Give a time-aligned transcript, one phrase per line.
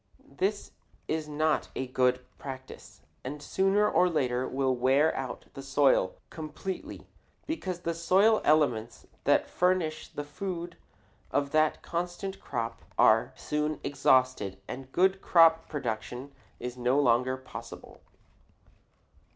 [0.37, 0.71] This
[1.07, 7.05] is not a good practice and sooner or later will wear out the soil completely,
[7.45, 10.75] because the soil elements that furnish the food
[11.29, 18.01] of that constant crop are soon exhausted and good crop production is no longer possible.